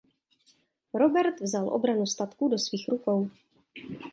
Robert 0.93 1.41
vzal 1.41 1.69
obranu 1.69 2.05
statků 2.05 2.47
do 2.47 2.59
svých 2.59 2.89
rukou. 2.89 3.29